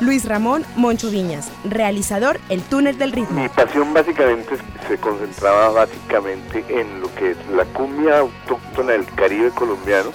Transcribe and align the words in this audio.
Luis 0.00 0.24
Ramón 0.24 0.64
Moncho 0.76 1.10
Viñas, 1.10 1.50
realizador 1.62 2.40
El 2.48 2.62
Túnel 2.62 2.96
del 2.96 3.12
Ritmo. 3.12 3.42
mi 3.42 3.48
pasión 3.50 3.92
básicamente 3.92 4.56
se 4.88 4.96
concentraba 4.96 5.68
básicamente 5.68 6.64
en 6.68 7.02
lo 7.02 7.14
que 7.14 7.32
es 7.32 7.36
la 7.54 7.66
cumbia 7.66 8.20
autóctona 8.20 8.92
del 8.92 9.04
Caribe 9.14 9.50
colombiano, 9.50 10.10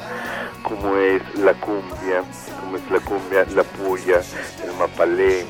como 0.64 0.98
es 0.98 1.22
la 1.36 1.54
cumbia, 1.54 2.24
como 2.60 2.78
es 2.78 2.90
la 2.90 3.00
cumbia, 3.00 3.46
la 3.56 3.64
puya, 3.64 4.22
el 4.64 4.74
mapalé 4.80 5.46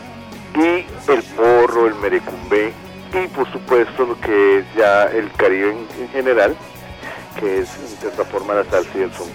y 0.53 1.11
el 1.11 1.23
porro, 1.37 1.87
el 1.87 1.95
merecumbé 1.95 2.73
y 3.13 3.27
por 3.29 3.49
supuesto 3.53 4.05
lo 4.05 4.19
que 4.19 4.59
es 4.59 4.65
ya 4.75 5.05
el 5.05 5.31
Caribe 5.31 5.71
en, 5.71 6.01
en 6.01 6.09
general, 6.09 6.57
que 7.39 7.59
es 7.59 7.69
en 7.77 7.97
cierta 7.99 8.25
forma 8.25 8.53
la 8.53 8.65
salsa 8.65 8.89
y 8.97 9.01
el 9.03 9.13
son 9.13 9.29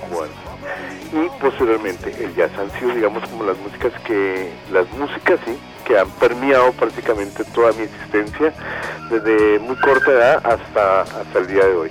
y 1.12 1.41
posteriormente 1.41 2.14
el 2.23 2.34
jazz 2.34 2.50
han 2.59 2.70
sido 2.78 2.95
digamos 2.95 3.28
como 3.28 3.45
las 3.45 3.59
músicas 3.59 3.92
que 4.06 4.52
las 4.73 4.91
músicas 4.92 5.41
sí 5.45 5.59
que 5.84 5.98
han 5.98 6.10
permeado 6.12 6.73
prácticamente 6.73 7.45
toda 7.45 7.73
mi 7.73 7.83
existencia 7.83 8.52
desde 9.10 9.59
muy 9.59 9.77
corta 9.77 10.10
edad 10.12 10.36
hasta 10.45 11.02
hasta 11.02 11.38
el 11.38 11.46
día 11.48 11.64
de 11.66 11.74
hoy. 11.74 11.91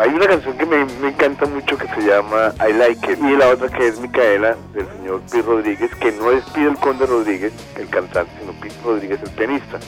Hay 0.00 0.10
una 0.10 0.28
canción 0.28 0.56
que 0.56 0.64
me, 0.64 0.84
me 1.02 1.08
encanta 1.08 1.46
mucho 1.46 1.76
que 1.76 1.88
se 1.88 2.02
llama 2.02 2.54
I 2.60 2.72
Like 2.72 3.12
It 3.12 3.18
y 3.18 3.36
la 3.36 3.48
otra 3.48 3.68
que 3.68 3.88
es 3.88 3.98
Micaela 3.98 4.54
del 4.72 4.86
señor 4.96 5.20
Pi 5.22 5.42
Rodríguez 5.42 5.92
que 5.96 6.12
no 6.12 6.30
es 6.30 6.44
Pi 6.50 6.62
del 6.62 6.76
Conde 6.76 7.06
Rodríguez 7.06 7.52
el 7.76 7.88
cantante 7.88 8.30
sino 8.40 8.52
Pi 8.60 8.68
Rodríguez 8.84 9.20
el 9.24 9.30
pianista. 9.30 9.80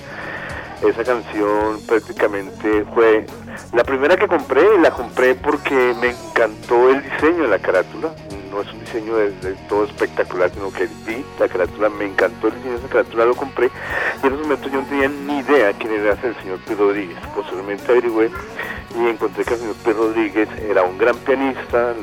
Esa 0.83 1.05
canción 1.05 1.79
prácticamente 1.87 2.85
fue 2.95 3.27
la 3.73 3.85
primera 3.85 4.17
que 4.17 4.27
compré 4.27 4.63
la 4.81 4.91
compré 4.91 5.35
porque 5.35 5.95
me 6.01 6.11
encantó 6.11 6.91
el 6.91 7.03
diseño 7.03 7.45
de 7.45 7.49
la 7.49 7.59
carátula. 7.59 8.11
No 8.51 8.63
es 8.63 8.73
un 8.73 8.81
diseño 8.81 9.17
de, 9.17 9.31
todo 9.69 9.85
espectacular, 9.85 10.51
sino 10.51 10.73
que 10.73 10.89
vi 11.07 11.25
la 11.39 11.49
carátula, 11.49 11.89
me 11.89 12.07
encantó 12.07 12.49
el 12.49 12.55
diseño 12.57 12.73
de 12.73 12.79
esa 12.81 12.89
carátula, 12.89 13.25
lo 13.27 13.37
compré 13.37 13.71
y 14.23 14.27
en 14.27 14.33
ese 14.33 14.43
momento 14.43 14.69
yo 14.69 14.81
no 14.81 14.87
tenía 14.89 15.09
ni 15.09 15.39
idea 15.39 15.73
quién 15.75 15.93
era 15.93 16.19
el 16.21 16.37
señor 16.43 16.59
P. 16.67 16.75
Rodríguez. 16.75 17.17
Posteriormente 17.35 17.93
averigüé 17.93 18.31
y 18.99 19.07
encontré 19.09 19.45
que 19.45 19.55
el 19.55 19.61
señor 19.61 19.77
P. 19.77 19.93
Rodríguez 19.93 20.49
era 20.69 20.83
un 20.83 20.99
gran 20.99 21.17
pianista, 21.19 21.95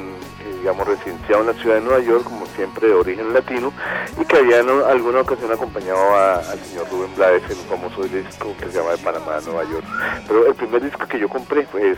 digamos, 0.60 0.88
residenciado 0.88 1.42
en 1.42 1.48
la 1.48 1.54
ciudad 1.62 1.76
de 1.76 1.82
Nueva 1.82 2.00
York, 2.00 2.24
como 2.24 2.47
siempre 2.58 2.88
de 2.88 2.94
origen 2.94 3.34
latino, 3.34 3.72
y 4.20 4.26
que 4.26 4.36
había 4.38 4.60
en 4.60 4.70
alguna 4.70 5.22
ocasión 5.22 5.50
acompañado 5.54 5.98
a- 6.16 6.40
al 6.40 6.60
señor 6.66 6.90
Rubén 6.92 7.16
Blades 7.16 7.44
en 7.50 7.58
un 7.60 7.66
famoso 7.66 8.04
disco 8.04 8.54
que 8.60 8.66
se 8.66 8.78
llama 8.78 8.92
De 8.92 8.98
Panamá 8.98 9.38
a 9.38 9.42
Nueva 9.42 9.64
York. 9.64 9.86
Pero 10.28 10.46
el 10.48 10.56
primer 10.56 10.84
disco 10.84 11.08
que 11.08 11.20
yo 11.20 11.30
compré 11.30 11.66
fue 11.68 11.96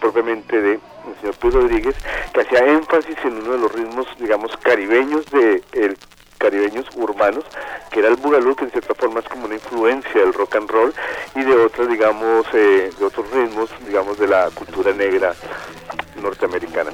propiamente 0.00 0.60
de 0.60 0.72
el 0.74 1.20
señor 1.20 1.34
Pedro 1.40 1.60
Rodríguez, 1.62 1.96
que 2.32 2.40
hacía 2.42 2.64
énfasis 2.66 3.16
en 3.24 3.38
uno 3.38 3.52
de 3.52 3.58
los 3.58 3.72
ritmos, 3.72 4.06
digamos, 4.20 4.56
caribeños 4.58 5.24
de 5.26 5.62
el 5.72 5.98
caribeños 6.38 6.86
urbanos, 6.96 7.44
que 7.92 8.00
era 8.00 8.08
el 8.08 8.16
bugalú, 8.16 8.56
que 8.56 8.64
en 8.64 8.72
cierta 8.72 8.94
forma 8.94 9.20
es 9.20 9.28
como 9.28 9.44
una 9.44 9.54
influencia 9.54 10.20
del 10.20 10.34
rock 10.34 10.56
and 10.56 10.68
roll 10.68 10.92
y 11.36 11.42
de 11.42 11.54
otros, 11.54 11.88
digamos, 11.88 12.44
eh, 12.52 12.90
de 12.98 13.04
otros 13.04 13.30
ritmos, 13.30 13.70
digamos, 13.86 14.18
de 14.18 14.26
la 14.26 14.50
cultura 14.50 14.92
negra 14.92 15.34
norteamericana. 16.20 16.90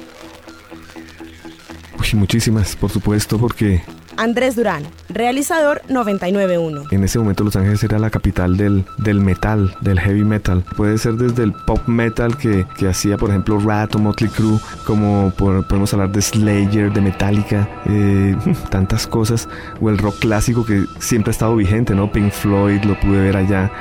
Uy, 2.13 2.19
muchísimas, 2.19 2.75
por 2.75 2.89
supuesto, 2.89 3.37
porque 3.37 3.81
Andrés 4.17 4.55
Durán, 4.55 4.83
realizador 5.09 5.81
991. 5.89 6.83
en 6.91 7.03
ese 7.03 7.19
momento 7.19 7.43
Los 7.43 7.55
Ángeles 7.55 7.83
era 7.83 7.99
la 7.99 8.09
capital 8.09 8.57
del, 8.57 8.83
del 8.97 9.21
metal, 9.21 9.75
del 9.81 9.99
heavy 9.99 10.23
metal. 10.25 10.63
Puede 10.75 10.97
ser 10.97 11.13
desde 11.13 11.43
el 11.43 11.53
pop 11.53 11.79
metal 11.87 12.35
que, 12.37 12.65
que 12.77 12.87
hacía, 12.89 13.17
por 13.17 13.29
ejemplo, 13.29 13.59
Rat 13.59 13.95
o 13.95 13.99
Motley 13.99 14.29
Crue, 14.29 14.59
como 14.85 15.31
por- 15.37 15.65
podemos 15.67 15.93
hablar 15.93 16.11
de 16.11 16.21
Slayer, 16.21 16.91
de 16.91 17.01
Metallica, 17.01 17.69
eh, 17.85 18.35
tantas 18.69 19.07
cosas, 19.07 19.47
o 19.79 19.89
el 19.89 19.97
rock 19.97 20.19
clásico 20.19 20.65
que 20.65 20.83
siempre 20.99 21.29
ha 21.29 21.33
estado 21.33 21.55
vigente, 21.55 21.93
¿no? 21.95 22.11
Pink 22.11 22.31
Floyd, 22.31 22.83
lo 22.83 22.99
pude 22.99 23.21
ver 23.21 23.37
allá. 23.37 23.71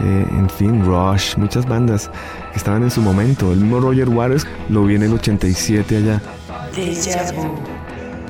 eh, 0.00 0.26
en 0.38 0.48
fin, 0.50 0.84
Rush, 0.84 1.36
muchas 1.36 1.66
bandas 1.66 2.10
que 2.52 2.58
estaban 2.58 2.82
en 2.84 2.90
su 2.92 3.00
momento. 3.02 3.52
El 3.52 3.60
mismo 3.60 3.80
Roger 3.80 4.08
Waters 4.08 4.46
lo 4.68 4.84
vi 4.84 4.94
en 4.94 5.02
el 5.02 5.12
87 5.14 5.96
allá. 5.96 6.22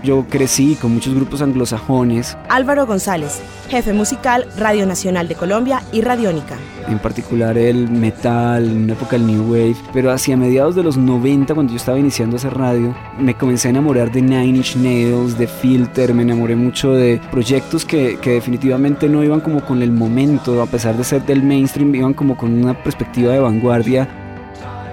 Yo 0.02 0.24
crecí 0.30 0.76
con 0.76 0.94
muchos 0.94 1.14
grupos 1.14 1.42
anglosajones, 1.42 2.36
Álvaro 2.48 2.86
González, 2.86 3.42
jefe 3.68 3.92
musical 3.92 4.46
Radio 4.56 4.86
Nacional 4.86 5.28
de 5.28 5.34
Colombia 5.34 5.82
y 5.92 6.00
Radiónica. 6.00 6.56
en 6.88 6.98
particular 6.98 7.56
el 7.58 7.88
metal, 7.88 8.64
en 8.64 8.84
una 8.84 8.94
época 8.94 9.16
el 9.16 9.26
new 9.26 9.42
wave, 9.42 9.76
pero 9.92 10.10
hacia 10.10 10.36
mediados 10.36 10.74
de 10.74 10.82
los 10.82 10.96
90 10.96 11.54
cuando 11.54 11.72
yo 11.72 11.76
estaba 11.76 11.98
iniciando 11.98 12.36
a 12.36 12.38
hacer 12.38 12.54
radio, 12.54 12.96
me 13.18 13.34
comencé 13.34 13.68
a 13.68 13.70
enamorar 13.70 14.10
de 14.10 14.22
Nine 14.22 14.56
Inch 14.56 14.74
Nails, 14.76 15.36
de 15.38 15.46
Filter, 15.46 16.14
me 16.14 16.22
enamoré 16.22 16.56
mucho 16.56 16.92
de 16.92 17.20
proyectos 17.30 17.84
que, 17.84 18.18
que 18.20 18.30
definitivamente 18.30 19.08
no 19.08 19.22
iban 19.22 19.40
como 19.40 19.64
con 19.64 19.82
el 19.82 19.92
momento, 19.92 20.62
a 20.62 20.66
pesar 20.66 20.96
de 20.96 21.04
ser 21.04 21.24
del 21.26 21.42
mainstream, 21.42 21.94
iban 21.94 22.14
como 22.14 22.36
con 22.36 22.52
una 22.54 22.82
perspectiva 22.82 23.34
de 23.34 23.38
vanguardia 23.40 24.08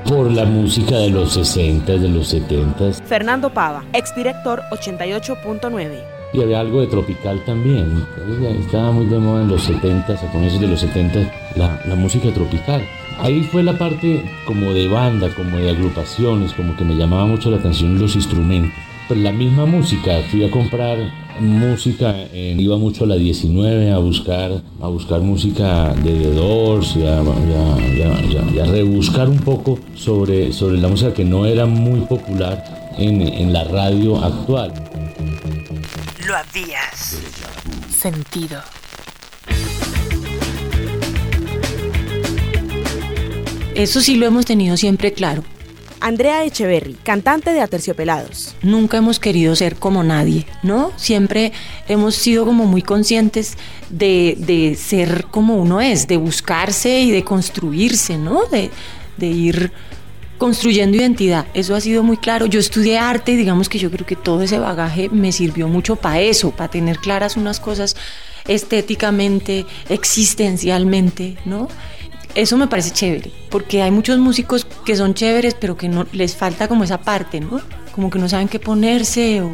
por 0.05 0.31
la 0.31 0.45
música 0.45 0.97
de 0.97 1.09
los 1.09 1.33
60, 1.33 1.93
de 1.93 2.09
los 2.09 2.27
70 2.27 2.93
Fernando 3.05 3.49
Pava, 3.49 3.83
exdirector 3.93 4.61
88.9. 4.71 6.03
y 6.33 6.41
había 6.41 6.59
algo 6.59 6.81
de 6.81 6.87
tropical 6.87 7.43
también. 7.45 8.05
Estaba 8.59 8.91
muy 8.91 9.05
de 9.05 9.17
moda 9.17 9.43
en 9.43 9.49
los 9.49 9.63
70, 9.63 10.13
a 10.13 10.31
comienzos 10.31 10.59
de 10.59 10.67
los 10.67 10.79
70, 10.79 11.19
la, 11.55 11.81
la 11.85 11.95
música 11.95 12.31
tropical. 12.33 12.83
Ahí 13.19 13.43
fue 13.43 13.63
la 13.63 13.77
parte 13.77 14.23
como 14.45 14.73
de 14.73 14.87
banda, 14.87 15.29
como 15.35 15.57
de 15.57 15.71
agrupaciones, 15.71 16.53
como 16.53 16.75
que 16.75 16.83
me 16.83 16.95
llamaba 16.95 17.25
mucho 17.25 17.49
la 17.49 17.57
atención 17.57 17.99
los 17.99 18.15
instrumentos. 18.15 18.86
Pero 19.07 19.21
la 19.21 19.31
misma 19.31 19.65
música, 19.65 20.21
fui 20.29 20.43
a 20.43 20.51
comprar 20.51 20.97
música, 21.39 22.13
en- 22.33 22.59
iba 22.59 22.77
mucho 22.77 23.05
a 23.05 23.07
la 23.07 23.15
19 23.15 23.91
a 23.91 23.99
buscar, 23.99 24.61
a 24.81 24.87
buscar 24.87 25.21
música 25.21 25.93
de 26.03 26.11
The 26.13 26.31
Doors 26.33 26.95
y 26.97 27.03
a, 27.03 27.21
y 27.21 27.53
a- 27.53 27.95
y 27.95 28.01
a- 28.01 28.21
y 28.25 28.37
a- 28.37 28.51
y 28.55 28.59
a 28.59 28.65
rebuscar 28.65 29.29
un 29.29 29.39
poco 29.39 29.79
sobre, 29.95 30.51
sobre 30.51 30.77
la 30.79 30.89
música 30.89 31.13
que 31.13 31.23
no 31.23 31.45
era 31.45 31.65
muy 31.65 32.01
popular 32.01 32.93
en, 32.97 33.21
en 33.21 33.53
la 33.53 33.63
radio 33.65 34.17
actual. 34.21 34.73
Lo 36.25 36.35
habías 36.35 37.21
sentido. 37.97 38.59
Eso 43.75 44.01
sí 44.01 44.15
lo 44.15 44.25
hemos 44.25 44.45
tenido 44.45 44.75
siempre 44.75 45.13
claro. 45.13 45.43
Andrea 45.99 46.43
Echeverry, 46.43 46.95
cantante 47.03 47.51
de 47.51 47.61
Aterciopelados. 47.61 48.55
Nunca 48.61 48.97
hemos 48.97 49.19
querido 49.19 49.55
ser 49.55 49.75
como 49.75 50.03
nadie, 50.03 50.45
¿no? 50.63 50.91
Siempre 50.95 51.51
hemos 51.87 52.15
sido 52.15 52.45
como 52.45 52.65
muy 52.65 52.81
conscientes 52.81 53.57
de, 53.89 54.35
de 54.37 54.75
ser 54.75 55.25
como 55.31 55.55
uno 55.55 55.81
es, 55.81 56.07
de 56.07 56.17
buscarse 56.17 57.01
y 57.01 57.11
de 57.11 57.23
construirse, 57.23 58.17
¿no? 58.17 58.45
De, 58.45 58.69
de 59.17 59.27
ir 59.27 59.71
construyendo 60.37 60.97
identidad. 60.97 61.47
Eso 61.53 61.75
ha 61.75 61.81
sido 61.81 62.03
muy 62.03 62.17
claro. 62.17 62.45
Yo 62.45 62.59
estudié 62.59 62.99
arte 62.99 63.31
y 63.31 63.35
digamos 63.35 63.69
que 63.69 63.79
yo 63.79 63.89
creo 63.89 64.05
que 64.05 64.15
todo 64.15 64.43
ese 64.43 64.59
bagaje 64.59 65.09
me 65.09 65.31
sirvió 65.31 65.67
mucho 65.67 65.95
para 65.95 66.21
eso, 66.21 66.51
para 66.51 66.69
tener 66.69 66.99
claras 66.99 67.37
unas 67.37 67.59
cosas 67.59 67.95
estéticamente, 68.47 69.65
existencialmente, 69.89 71.37
¿no? 71.45 71.67
Eso 72.37 72.55
me 72.55 72.67
parece 72.67 72.91
chévere, 72.91 73.31
porque 73.49 73.81
hay 73.81 73.89
muchos 73.89 74.19
músicos 74.19 74.67
que 74.85 74.95
son 74.95 75.15
chéveres, 75.15 75.55
pero 75.55 75.75
que 75.75 75.89
no 75.89 76.05
les 76.11 76.35
falta 76.35 76.67
como 76.67 76.83
esa 76.83 76.99
parte, 76.99 77.39
¿no? 77.39 77.59
Como 77.95 78.11
que 78.11 78.19
no 78.19 78.29
saben 78.29 78.47
qué 78.47 78.59
ponerse 78.59 79.41
o, 79.41 79.51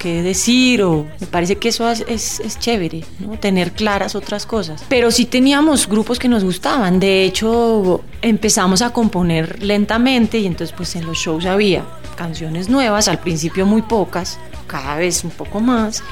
qué 0.00 0.22
decir, 0.22 0.82
o 0.82 1.06
me 1.20 1.28
parece 1.28 1.54
que 1.54 1.68
eso 1.68 1.88
es, 1.88 2.04
es, 2.08 2.40
es 2.40 2.58
chévere, 2.58 3.04
¿no? 3.20 3.38
Tener 3.38 3.70
claras 3.70 4.16
otras 4.16 4.44
cosas. 4.44 4.84
Pero 4.88 5.12
sí 5.12 5.26
teníamos 5.26 5.86
grupos 5.86 6.18
que 6.18 6.26
nos 6.28 6.42
gustaban, 6.42 6.98
de 6.98 7.22
hecho 7.22 8.00
empezamos 8.22 8.82
a 8.82 8.90
componer 8.90 9.62
lentamente 9.62 10.38
y 10.38 10.46
entonces 10.46 10.74
pues 10.76 10.96
en 10.96 11.06
los 11.06 11.18
shows 11.18 11.46
había 11.46 11.84
canciones 12.16 12.68
nuevas, 12.68 13.06
al 13.06 13.20
principio 13.20 13.66
muy 13.66 13.82
pocas, 13.82 14.40
cada 14.66 14.96
vez 14.96 15.22
un 15.22 15.30
poco 15.30 15.60
más, 15.60 16.02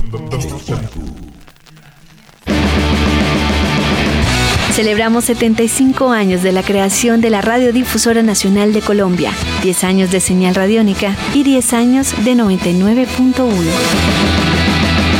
Celebramos 4.73 5.25
75 5.25 6.11
años 6.11 6.43
de 6.43 6.53
la 6.53 6.63
creación 6.63 7.23
de 7.23 7.31
la 7.31 7.41
Radiodifusora 7.41 8.23
Nacional 8.23 8.75
de 8.75 8.83
Colombia, 8.83 9.33
10 9.63 9.85
años 9.85 10.11
de 10.11 10.21
señal 10.21 10.55
radiónica 10.55 11.17
y 11.33 11.45
10 11.45 11.73
años 11.73 12.13
de 12.25 12.35
99.1. 12.35 14.46
Thank 14.79 15.16